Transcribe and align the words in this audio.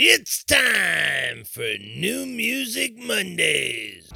It's 0.00 0.44
time 0.44 1.42
for 1.42 1.74
New 1.80 2.24
Music 2.24 2.96
Mondays. 2.96 4.08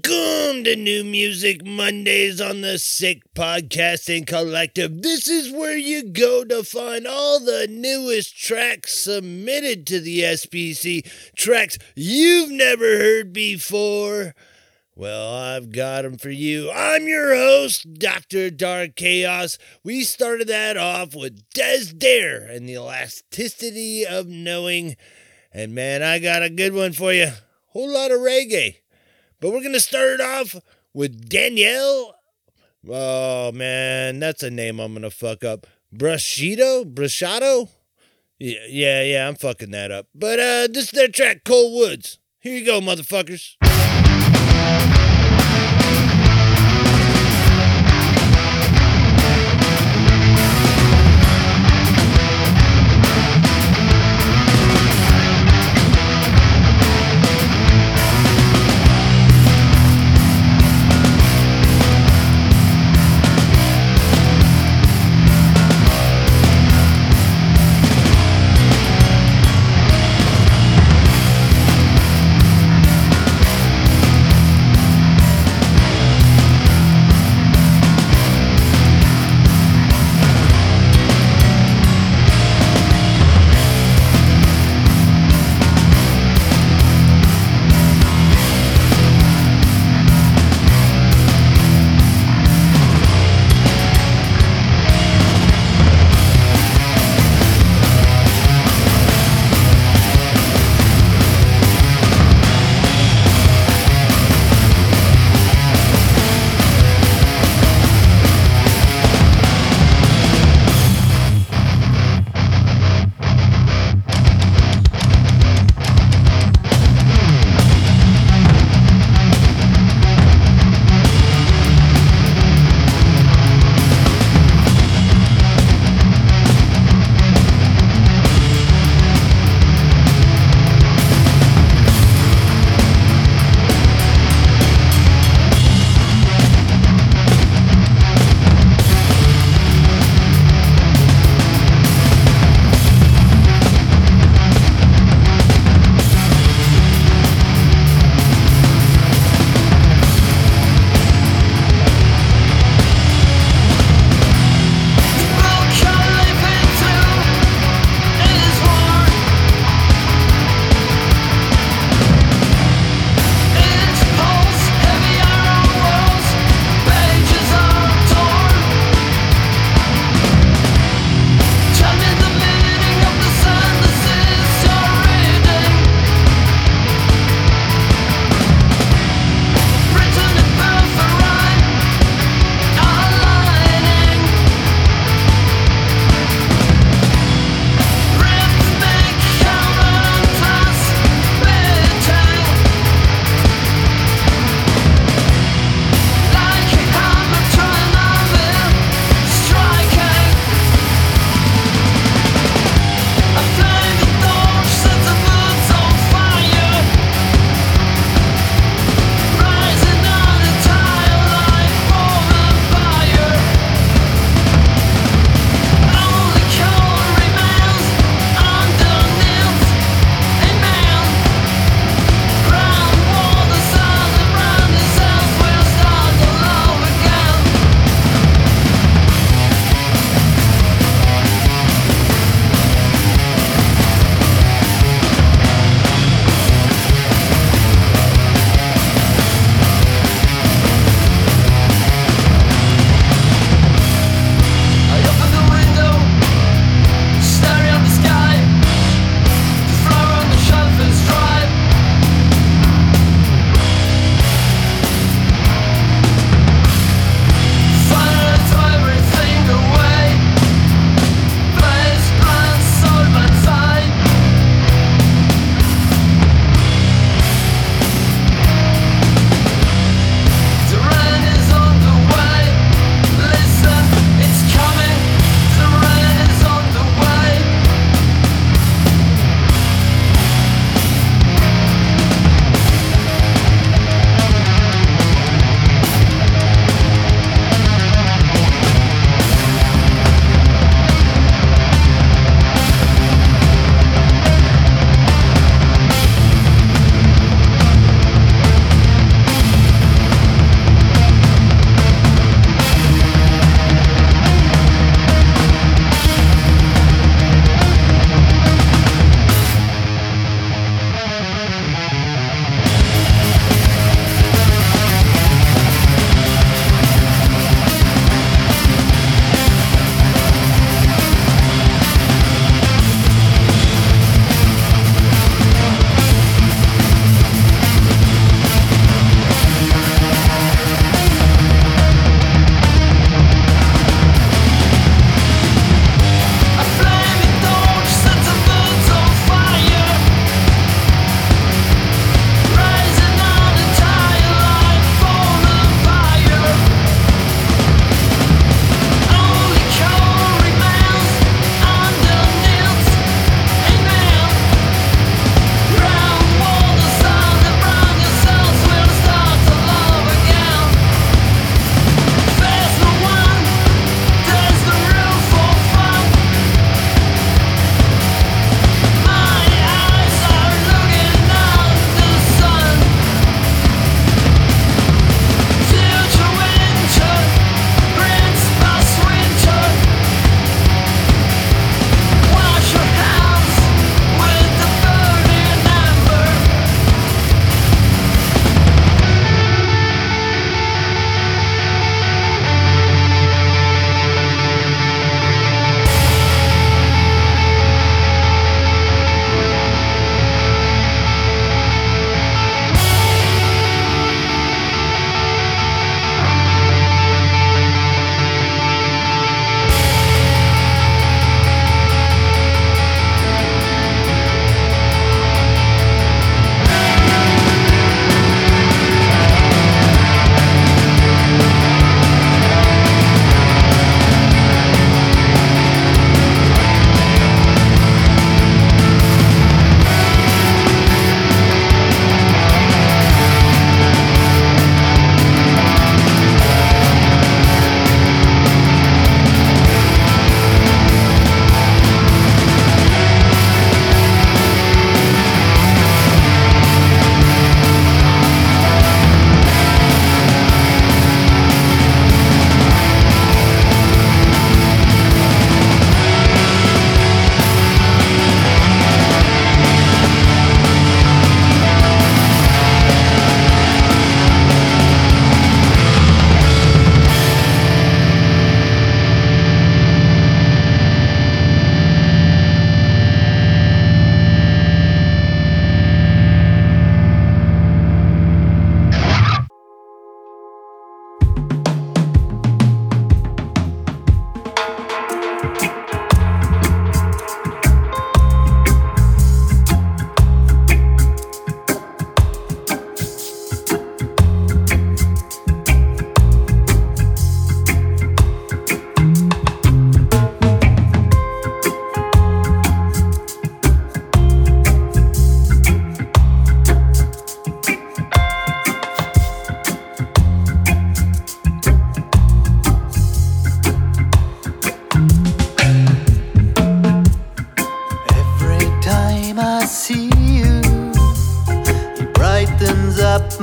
To 0.00 0.74
New 0.74 1.04
Music 1.04 1.66
Mondays 1.66 2.40
on 2.40 2.62
the 2.62 2.78
Sick 2.78 3.20
Podcasting 3.34 4.26
Collective. 4.26 5.02
This 5.02 5.28
is 5.28 5.52
where 5.52 5.76
you 5.76 6.02
go 6.02 6.44
to 6.44 6.62
find 6.64 7.06
all 7.06 7.38
the 7.38 7.66
newest 7.68 8.34
tracks 8.34 8.94
submitted 8.94 9.86
to 9.88 10.00
the 10.00 10.20
SPC, 10.20 11.04
tracks 11.36 11.76
you've 11.94 12.50
never 12.50 12.84
heard 12.84 13.34
before. 13.34 14.34
Well, 14.96 15.34
I've 15.34 15.72
got 15.72 16.02
them 16.02 16.16
for 16.16 16.30
you. 16.30 16.70
I'm 16.70 17.06
your 17.06 17.36
host, 17.36 17.92
Dr. 17.92 18.48
Dark 18.48 18.96
Chaos. 18.96 19.58
We 19.84 20.04
started 20.04 20.48
that 20.48 20.78
off 20.78 21.14
with 21.14 21.50
Dez 21.50 21.96
Dare 21.96 22.46
and 22.46 22.66
the 22.66 22.74
elasticity 22.74 24.06
of 24.06 24.26
knowing. 24.26 24.96
And 25.52 25.74
man, 25.74 26.02
I 26.02 26.18
got 26.18 26.42
a 26.42 26.48
good 26.48 26.72
one 26.72 26.94
for 26.94 27.12
you. 27.12 27.28
Whole 27.68 27.92
lot 27.92 28.10
of 28.10 28.20
reggae. 28.20 28.76
But 29.42 29.50
we're 29.50 29.60
going 29.60 29.72
to 29.72 29.80
start 29.80 30.08
it 30.08 30.20
off 30.20 30.54
with 30.94 31.28
Daniele. 31.28 32.14
Oh, 32.88 33.50
man, 33.50 34.20
that's 34.20 34.44
a 34.44 34.50
name 34.50 34.78
I'm 34.78 34.92
going 34.92 35.02
to 35.02 35.10
fuck 35.10 35.42
up. 35.42 35.66
Brushido? 35.92 36.84
Brushato? 36.84 37.68
Yeah, 38.38 38.60
yeah, 38.68 39.02
yeah, 39.02 39.28
I'm 39.28 39.34
fucking 39.34 39.72
that 39.72 39.90
up. 39.90 40.06
But 40.14 40.38
uh, 40.38 40.68
this 40.70 40.84
is 40.84 40.90
their 40.92 41.08
track, 41.08 41.42
Coal 41.42 41.76
Woods. 41.76 42.20
Here 42.38 42.56
you 42.56 42.64
go, 42.64 42.80
motherfuckers. 42.80 43.56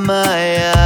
My 0.09 0.78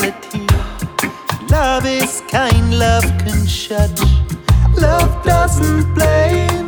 no 0.00 0.10
duality. 0.10 0.46
Love 1.50 1.86
is 1.86 2.22
kind, 2.28 2.78
love 2.78 3.04
can 3.18 3.46
judge, 3.46 4.00
love 4.76 5.24
doesn't 5.24 5.94
blame. 5.94 6.63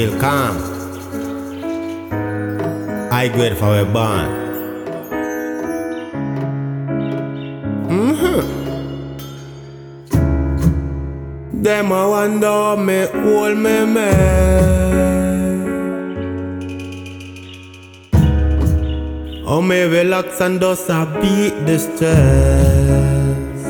Feel 0.00 0.16
calm. 0.18 0.56
High 3.12 3.28
grade 3.28 3.56
for 3.58 3.72
a 3.78 3.84
born. 3.84 4.28
Mm-hmm. 7.96 8.40
Them 11.62 11.92
a 11.92 12.08
wonder 12.08 12.46
how 12.46 12.76
me 12.76 12.98
hold 13.22 13.56
me 13.64 13.76
man. 13.94 14.20
How 19.44 19.60
me 19.60 19.80
relax 19.82 20.40
and 20.40 20.60
just 20.60 20.88
a 20.88 21.00
beat 21.20 21.54
the 21.66 21.78
stress. 21.78 23.60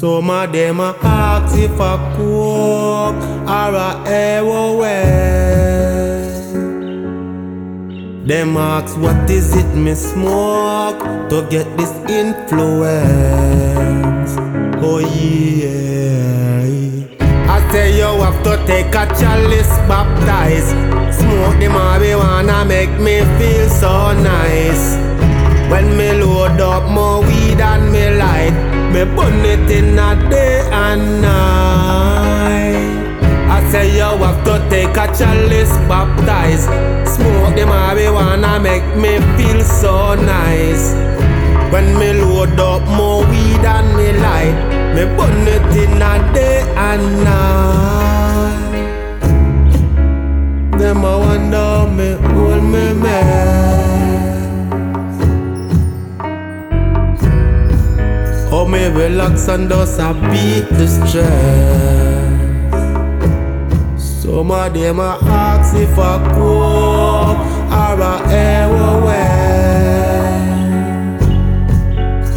Some 0.00 0.30
of 0.30 0.52
them 0.52 0.80
a 0.80 0.96
ask 1.00 1.56
if 1.56 1.80
I 1.80 1.96
coke 2.16 3.29
or 3.50 3.74
a 3.74 3.90
heroin. 4.06 5.10
Them 8.24 8.56
ask 8.56 8.96
what 8.96 9.28
is 9.28 9.56
it 9.56 9.74
me 9.74 9.94
smoke 9.96 11.00
to 11.30 11.44
get 11.50 11.66
this 11.76 11.92
influence. 12.08 13.50
Oh 14.86 15.00
yeah. 15.00 16.60
I 17.54 17.58
say 17.72 17.96
you 17.98 18.10
have 18.22 18.40
to 18.44 18.54
take 18.66 18.94
a 18.94 19.04
chalice 19.18 19.74
baptize. 19.90 20.70
Smoke 21.18 21.58
the 21.58 21.68
marijuana 21.76 22.64
make 22.66 22.94
me 23.06 23.16
feel 23.36 23.68
so 23.68 24.12
nice. 24.12 24.84
When 25.72 25.96
me 25.98 26.12
load 26.22 26.60
up 26.60 26.88
more 26.88 27.20
weed 27.20 27.60
and 27.60 27.90
me 27.92 28.10
light, 28.22 28.54
me 28.92 29.02
burn 29.16 29.44
it 29.44 29.68
in 29.78 29.98
a 29.98 30.14
day 30.30 30.60
and 30.70 31.22
night. 31.22 32.49
I 33.60 33.70
say 33.72 33.96
you 33.96 34.02
have 34.02 34.42
to 34.44 34.54
take 34.70 34.96
a 34.96 35.06
chalice 35.16 35.76
baptize. 35.86 36.64
Smoke 37.14 37.54
the 37.54 37.64
marijuana 37.72 38.60
make 38.60 38.88
me 38.96 39.20
feel 39.36 39.62
so 39.62 40.14
nice. 40.14 40.94
When 41.72 41.86
me 41.98 42.12
load 42.14 42.58
up 42.58 42.82
more 42.88 43.22
weed 43.30 43.64
and 43.74 43.88
me 43.96 44.12
light, 44.24 44.56
me 44.94 45.04
burn 45.16 45.46
it 45.46 45.76
in 45.82 46.02
a 46.02 46.32
day 46.32 46.62
and 46.88 47.04
night. 47.24 48.70
Them 50.78 51.04
a 51.04 51.18
wonder 51.18 51.86
me 51.96 52.08
hold 52.32 52.64
me 52.64 52.94
man. 52.94 53.90
Oh 58.50 58.66
me 58.66 58.86
relax 58.88 59.48
and 59.48 59.68
just 59.68 60.00
a 60.00 60.14
beat 60.32 60.66
the 60.78 60.86
stress. 60.88 62.29
Some 64.30 64.52
of 64.52 64.72
them 64.72 65.00
a 65.00 65.18
ask 65.24 65.74
if 65.74 65.98
I 65.98 66.16
coke 66.32 67.40
or 67.82 68.00
a 68.00 68.28
heroin. 68.30 69.18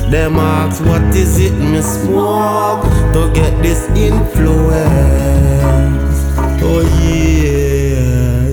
Them 0.10 0.38
ask 0.38 0.84
what 0.84 1.04
is 1.16 1.38
it 1.40 1.54
me 1.54 1.82
smoke 1.82 2.84
to 3.14 3.32
get 3.36 3.62
this 3.62 3.88
influence. 3.90 4.82
Oh 6.66 6.82
yeah. 7.00 8.50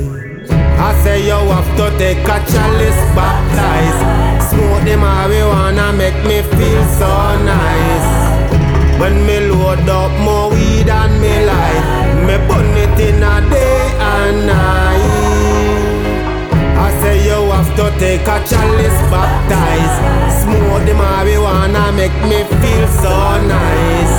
I 0.78 0.92
say 1.02 1.24
you 1.24 1.32
have 1.32 1.76
to 1.78 1.86
take 1.96 2.18
a 2.18 2.38
chalice 2.44 3.02
baptize. 3.16 4.00
Smoke 4.50 4.84
the 4.84 4.96
marijuana 5.00 5.96
make 5.96 6.22
me 6.28 6.42
feel 6.42 6.84
so 7.00 7.08
nice. 7.44 7.69
When 9.00 9.16
me 9.24 9.40
load 9.40 9.88
up 9.88 10.12
more 10.20 10.50
weed 10.50 10.88
and 10.88 11.20
me 11.22 11.34
light, 11.46 11.84
me 12.26 12.36
burn 12.46 12.76
it 12.84 13.00
in 13.00 13.22
a 13.22 13.40
day 13.48 13.80
and 13.98 14.46
night. 14.46 16.00
I 16.76 16.88
say 17.00 17.16
you 17.24 17.40
have 17.50 17.70
to 17.76 17.86
take 17.98 18.28
a 18.28 18.38
chalice 18.44 19.00
baptize. 19.08 19.96
Smoke 20.42 20.84
the 20.84 20.92
marijuana 20.92 21.84
make 21.96 22.18
me 22.28 22.44
feel 22.60 22.86
so 23.00 23.16
nice. 23.48 24.16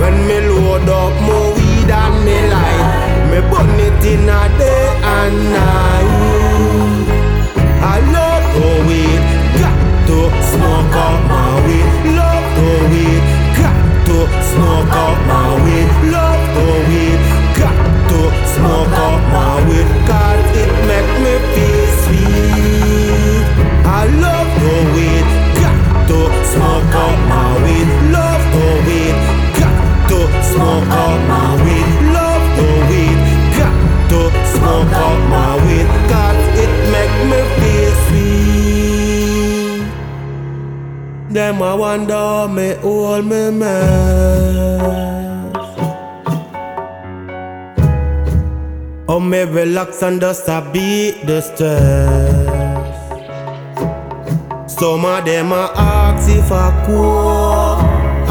When 0.00 0.16
me 0.28 0.38
load 0.54 0.88
up 0.88 1.14
more 1.26 1.50
weed 1.56 1.90
and 1.90 2.16
me 2.24 2.38
light, 2.54 2.86
me 3.30 3.40
burn 3.50 3.74
it 3.86 4.04
in 4.06 4.28
a 4.28 4.42
day 4.56 4.86
and 5.18 5.36
night. 5.50 6.10
I 7.82 7.98
love 8.14 8.44
the 8.54 8.68
weed, 8.86 9.22
got 9.60 9.78
to 10.08 10.18
smoke 10.52 10.96
up 11.06 11.18
my 11.26 11.58
weed. 11.66 11.90
Love 12.14 12.46
the 12.56 12.70
weed, 12.92 13.15
to 13.15 13.15
smoke 14.52 14.92
up 15.04 15.18
my 15.26 15.48
weed. 15.64 15.90
Love 16.14 16.42
the 16.56 16.68
weed, 16.88 17.20
got 17.60 17.76
to 18.10 18.20
smoke 18.54 18.96
up 19.06 19.20
my 19.34 19.54
weed. 19.68 19.88
Cause 20.08 20.48
it 20.62 20.72
make 20.90 21.12
me 21.24 21.34
feel 21.54 21.86
sweet. 22.04 23.46
I 23.84 24.02
love 24.24 24.48
the 24.62 24.76
weed, 24.94 25.26
got 25.62 25.78
to 26.10 26.18
smoke 26.52 26.94
up 27.04 27.18
my 27.32 27.48
weed. 27.64 27.88
Love 28.16 28.42
the 28.54 28.68
weed, 28.86 29.16
got 29.60 29.76
to 30.10 30.18
smoke 30.50 30.92
up 31.04 31.18
my 31.32 31.48
weed. 31.64 31.88
Love 32.16 32.44
the 32.58 32.70
weed, 32.88 33.20
got 33.58 33.76
to 34.10 34.20
smoke 34.54 34.94
up 35.06 35.18
my 35.34 35.52
weed. 35.64 35.88
Cause 36.10 36.42
it 36.62 36.72
make 36.94 37.14
me 37.30 37.55
Them 41.36 41.60
a 41.60 41.76
wonder 41.76 42.48
me 42.48 42.76
hold 42.80 43.26
me 43.26 43.50
mess. 43.50 43.76
Oh 49.06 49.20
me 49.20 49.42
relax 49.42 50.02
and 50.02 50.18
just 50.18 50.48
a 50.48 50.62
beat 50.72 51.26
the 51.26 51.42
stress. 51.42 52.96
Some 54.66 55.04
of 55.04 55.26
them 55.26 55.52
a 55.52 55.70
ask 55.76 56.30
if 56.30 56.50
I 56.50 56.70
cook 56.86 57.84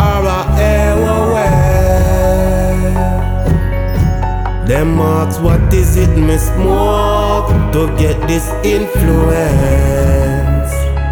or 0.07 0.25
a 0.37 0.43
heroin. 0.57 1.45
Them 4.67 4.99
ask 4.99 5.39
what 5.43 5.71
is 5.71 5.95
it 5.95 6.17
me 6.17 6.37
smoke 6.37 7.51
to 7.71 7.85
get 7.99 8.19
this 8.27 8.49
influence. 8.63 9.13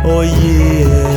Oh 0.04 0.22
yeah. 0.22 1.13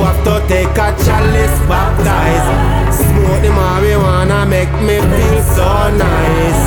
Have 0.00 0.24
to 0.24 0.40
take 0.48 0.78
a 0.78 0.88
chalice 1.04 1.58
baptize. 1.68 2.48
Smoke 2.94 3.42
the 3.42 3.48
marijuana 3.48 4.48
make 4.48 4.72
me 4.80 4.96
feel 4.98 5.42
so 5.54 5.90
nice. 5.96 6.64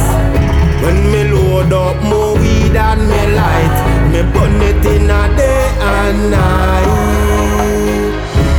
When 0.84 0.98
me 1.12 1.24
load 1.32 1.74
up 1.74 2.02
more 2.04 2.36
weed 2.36 2.76
and 2.76 3.02
me 3.10 3.24
light, 3.36 3.76
me 4.12 4.22
burn 4.32 4.62
it 4.62 4.86
in 4.86 5.10
a 5.10 5.24
day 5.36 5.66
and 5.82 6.32
night. 6.32 6.92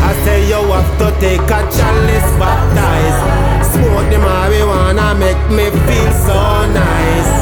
I 0.02 0.12
say 0.24 0.38
you 0.48 0.60
have 0.74 0.90
to 0.98 1.08
take 1.20 1.40
a 1.40 1.60
chalice 1.70 2.30
baptize. 2.38 3.18
Smoke 3.72 4.10
the 4.10 4.18
marijuana 4.26 5.14
make 5.18 5.44
me 5.50 5.70
feel 5.86 6.12
so 6.26 6.66
nice. 6.72 7.32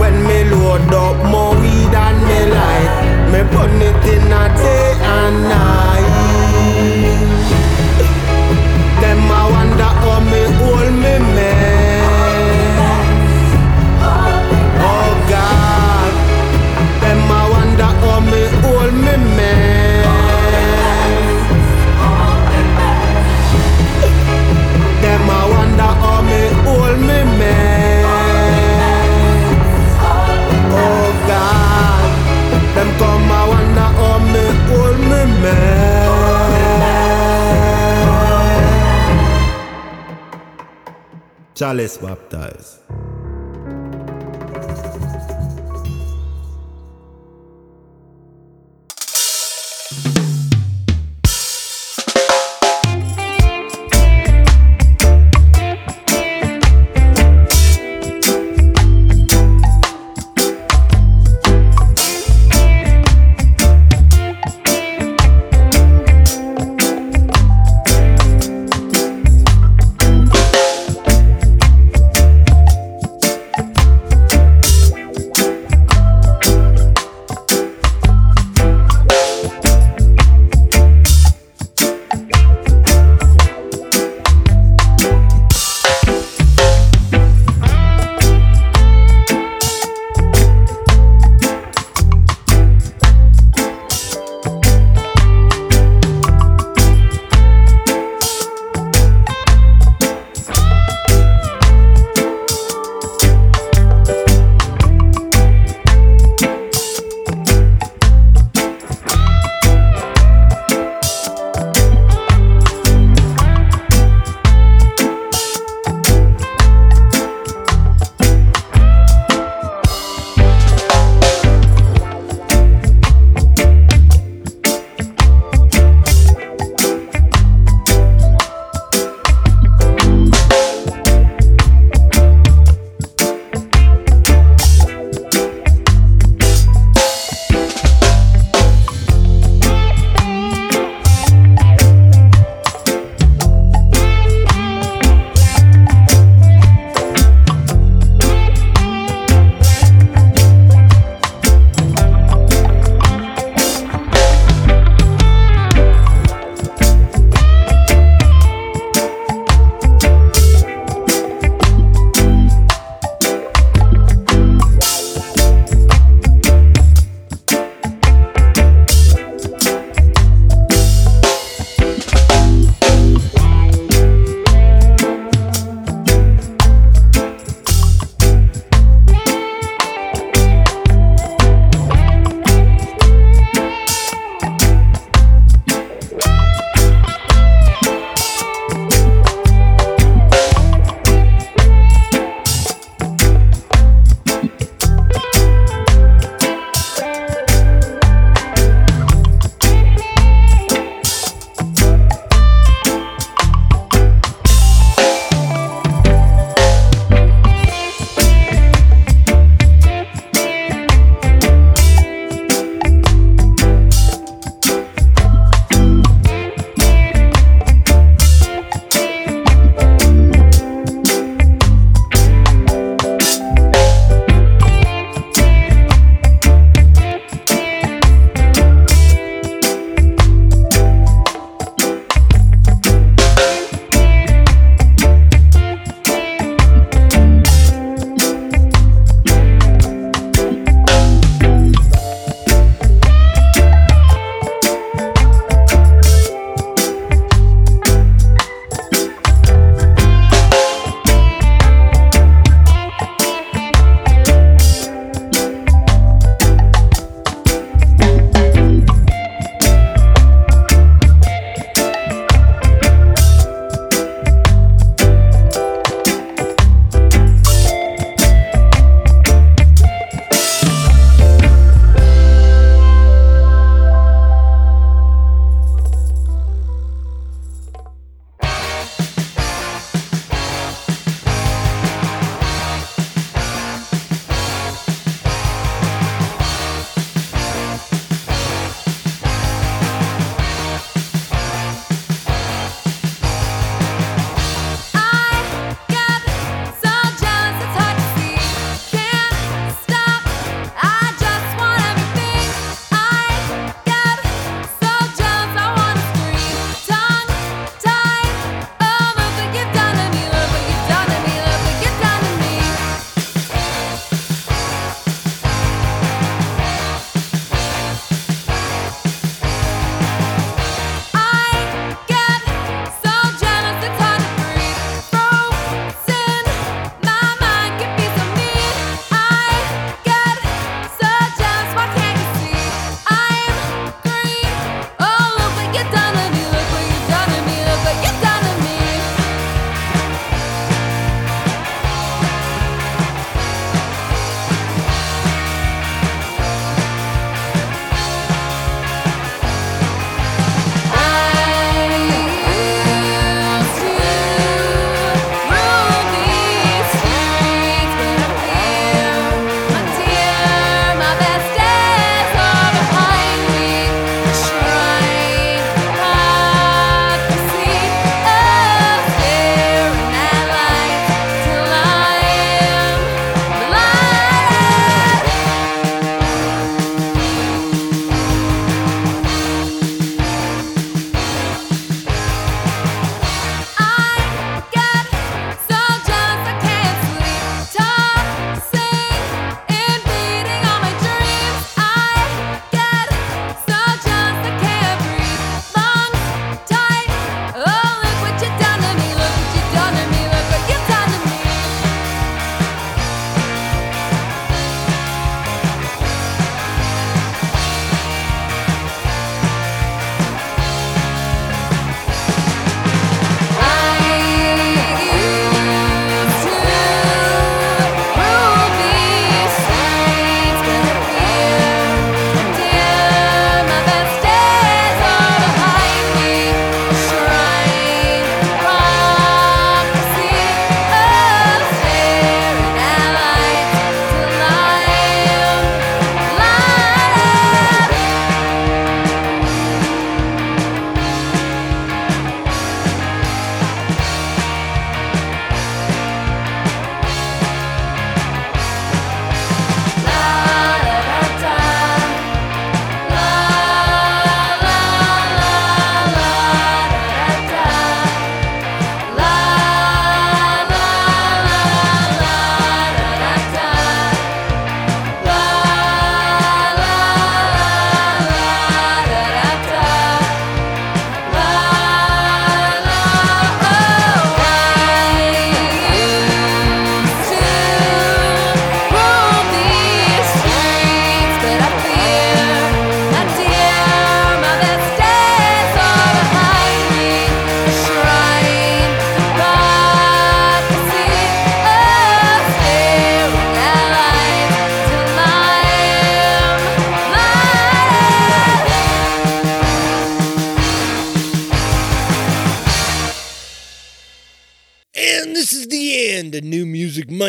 When 0.00 0.14
me 0.26 0.44
load 0.50 0.92
up 0.92 1.16
more 1.30 1.54
weed 1.54 1.94
and 1.94 2.18
me 2.26 2.40
light, 2.52 3.19
me 3.32 3.42
burn 3.52 3.80
it 3.80 4.04
in 4.14 4.32
a 4.32 4.44
day 4.56 4.92
and 5.02 5.42
night. 5.44 7.09
Chalice 41.60 41.98
baptized. 41.98 42.99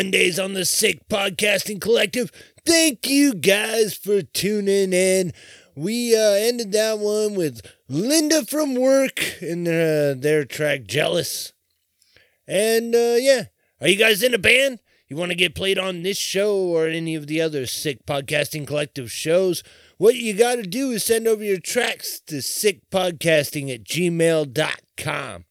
Mondays 0.02 0.36
on 0.36 0.54
the 0.54 0.64
Sick 0.64 1.08
Podcasting 1.08 1.80
Collective. 1.80 2.32
Thank 2.66 3.08
you 3.08 3.34
guys 3.34 3.94
for 3.94 4.20
tuning 4.20 4.92
in. 4.92 5.32
We 5.76 6.16
uh, 6.16 6.32
ended 6.32 6.72
that 6.72 6.98
one 6.98 7.36
with 7.36 7.60
Linda 7.88 8.44
from 8.44 8.74
work 8.74 9.20
and 9.40 9.68
uh, 9.68 10.20
their 10.20 10.44
track 10.44 10.86
Jealous. 10.86 11.52
And 12.48 12.96
uh, 12.96 13.14
yeah, 13.20 13.44
are 13.80 13.86
you 13.86 13.94
guys 13.94 14.24
in 14.24 14.34
a 14.34 14.38
band? 14.38 14.80
You 15.06 15.14
want 15.14 15.30
to 15.30 15.36
get 15.36 15.54
played 15.54 15.78
on 15.78 16.02
this 16.02 16.18
show 16.18 16.56
or 16.56 16.88
any 16.88 17.14
of 17.14 17.28
the 17.28 17.40
other 17.40 17.64
Sick 17.64 18.04
Podcasting 18.04 18.66
Collective 18.66 19.12
shows? 19.12 19.62
What 19.98 20.16
you 20.16 20.34
got 20.34 20.56
to 20.56 20.62
do 20.62 20.90
is 20.90 21.04
send 21.04 21.28
over 21.28 21.44
your 21.44 21.60
tracks 21.60 22.18
to 22.26 22.38
sickpodcasting 22.38 23.72
at 23.72 23.84
gmail.com. 23.84 25.44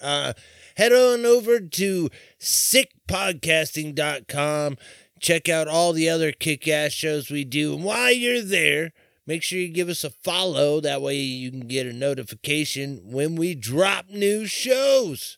Uh, 0.00 0.32
head 0.80 0.92
on 0.94 1.26
over 1.26 1.60
to 1.60 2.08
sickpodcasting.com. 2.40 4.78
Check 5.20 5.50
out 5.50 5.68
all 5.68 5.92
the 5.92 6.08
other 6.08 6.32
kick 6.32 6.66
ass 6.66 6.92
shows 6.92 7.30
we 7.30 7.44
do. 7.44 7.74
And 7.74 7.84
while 7.84 8.10
you're 8.10 8.40
there, 8.40 8.94
make 9.26 9.42
sure 9.42 9.58
you 9.58 9.68
give 9.68 9.90
us 9.90 10.04
a 10.04 10.10
follow. 10.10 10.80
That 10.80 11.02
way 11.02 11.16
you 11.16 11.50
can 11.50 11.68
get 11.68 11.86
a 11.86 11.92
notification 11.92 13.02
when 13.04 13.36
we 13.36 13.54
drop 13.54 14.08
new 14.08 14.46
shows. 14.46 15.36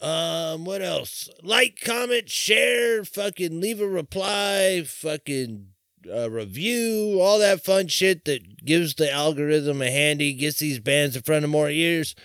Um, 0.00 0.64
what 0.64 0.82
else? 0.82 1.30
Like, 1.40 1.78
comment, 1.80 2.28
share, 2.28 3.04
fucking 3.04 3.60
leave 3.60 3.80
a 3.80 3.86
reply, 3.86 4.82
fucking 4.84 5.68
uh, 6.12 6.28
review, 6.28 7.20
all 7.20 7.38
that 7.38 7.64
fun 7.64 7.86
shit 7.86 8.24
that 8.24 8.64
gives 8.64 8.96
the 8.96 9.12
algorithm 9.12 9.80
a 9.80 9.92
handy, 9.92 10.32
gets 10.32 10.58
these 10.58 10.80
bands 10.80 11.14
in 11.14 11.22
front 11.22 11.44
of 11.44 11.50
more 11.50 11.70
ears. 11.70 12.16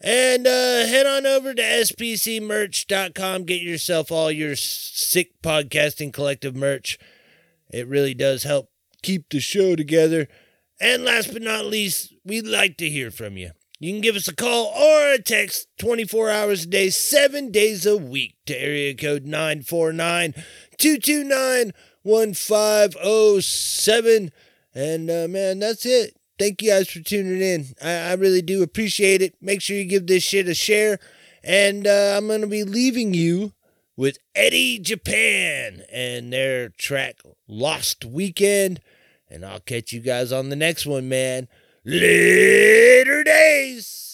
And 0.00 0.46
uh, 0.46 0.86
head 0.86 1.06
on 1.06 1.26
over 1.26 1.52
to 1.52 1.62
spcmerch.com. 1.62 3.44
Get 3.44 3.60
yourself 3.60 4.10
all 4.10 4.30
your 4.30 4.56
sick 4.56 5.42
podcasting 5.42 6.12
collective 6.12 6.56
merch. 6.56 6.98
It 7.70 7.86
really 7.86 8.14
does 8.14 8.44
help 8.44 8.70
keep 9.02 9.28
the 9.28 9.40
show 9.40 9.76
together. 9.76 10.28
And 10.80 11.04
last 11.04 11.32
but 11.32 11.42
not 11.42 11.66
least, 11.66 12.14
we'd 12.24 12.46
like 12.46 12.78
to 12.78 12.88
hear 12.88 13.10
from 13.10 13.36
you. 13.36 13.50
You 13.78 13.92
can 13.92 14.00
give 14.00 14.16
us 14.16 14.28
a 14.28 14.34
call 14.34 14.66
or 14.66 15.12
a 15.12 15.22
text 15.22 15.68
24 15.78 16.30
hours 16.30 16.64
a 16.64 16.66
day, 16.66 16.90
seven 16.90 17.50
days 17.50 17.86
a 17.86 17.96
week 17.96 18.36
to 18.46 18.54
area 18.54 18.94
code 18.94 19.24
949 19.24 20.34
229 20.78 21.72
1507. 22.02 24.30
And 24.74 25.10
uh, 25.10 25.26
man, 25.28 25.58
that's 25.58 25.86
it. 25.86 26.19
Thank 26.40 26.62
you 26.62 26.70
guys 26.70 26.88
for 26.88 27.00
tuning 27.00 27.42
in. 27.42 27.66
I, 27.82 27.90
I 27.90 28.12
really 28.14 28.40
do 28.40 28.62
appreciate 28.62 29.20
it. 29.20 29.34
Make 29.42 29.60
sure 29.60 29.76
you 29.76 29.84
give 29.84 30.06
this 30.06 30.22
shit 30.22 30.48
a 30.48 30.54
share. 30.54 30.98
And 31.44 31.86
uh, 31.86 32.14
I'm 32.16 32.28
going 32.28 32.40
to 32.40 32.46
be 32.46 32.64
leaving 32.64 33.12
you 33.12 33.52
with 33.94 34.16
Eddie 34.34 34.78
Japan 34.78 35.82
and 35.92 36.32
their 36.32 36.70
track 36.70 37.20
Lost 37.46 38.06
Weekend. 38.06 38.80
And 39.28 39.44
I'll 39.44 39.60
catch 39.60 39.92
you 39.92 40.00
guys 40.00 40.32
on 40.32 40.48
the 40.48 40.56
next 40.56 40.86
one, 40.86 41.10
man. 41.10 41.46
Later 41.84 43.22
days. 43.22 44.09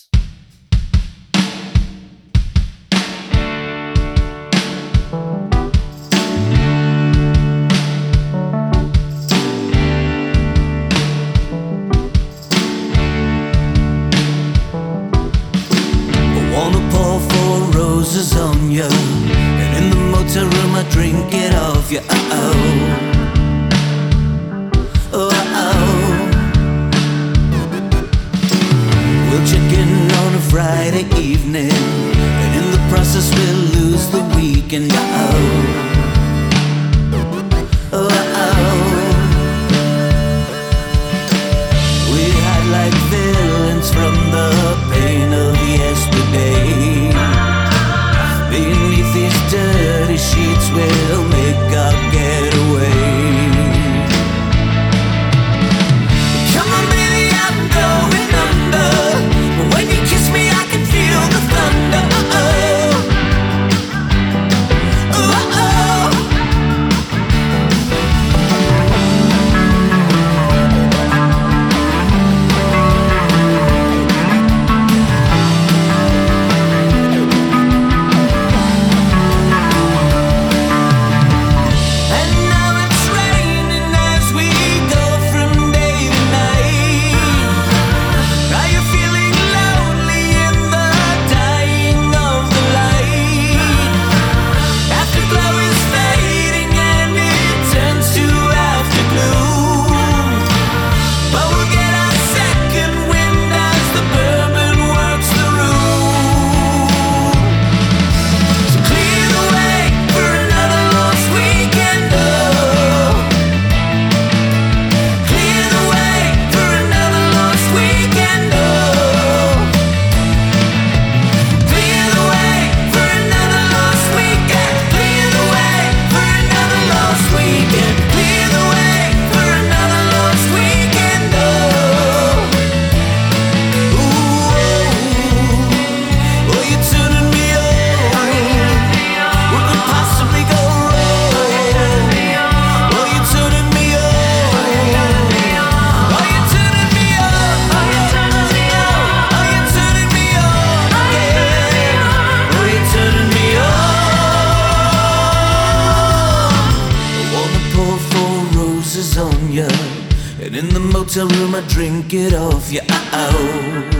The 161.16 161.24
room 161.24 161.54
I 161.54 161.62
drink 161.62 162.12
it 162.12 162.34
off 162.34 162.70
you. 162.70 162.80
Oh, 162.90 163.90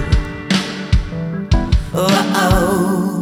oh, 1.95 2.33
oh. 2.35 3.16